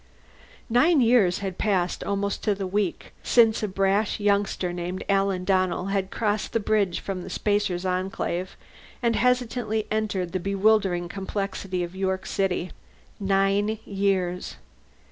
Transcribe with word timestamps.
Nine 0.67 0.99
years 0.99 1.37
had 1.45 1.59
passed, 1.59 2.03
almost 2.03 2.41
to 2.45 2.55
the 2.55 2.65
week, 2.65 3.13
since 3.21 3.61
a 3.61 3.67
brash 3.67 4.19
youngster 4.19 4.73
named 4.73 5.03
Alan 5.07 5.43
Donnell 5.45 5.89
had 5.93 6.09
crossed 6.09 6.53
the 6.53 6.59
bridge 6.59 6.99
from 6.99 7.21
the 7.21 7.29
Spacer's 7.29 7.85
Enclave 7.85 8.57
and 9.03 9.15
hesitantly 9.15 9.85
entered 9.91 10.31
the 10.31 10.39
bewildering 10.39 11.07
complexity 11.07 11.83
of 11.83 11.95
York 11.95 12.25
City. 12.25 12.71
Nine 13.19 13.77
years. 13.85 14.55